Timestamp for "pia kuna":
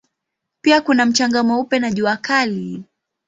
0.61-1.05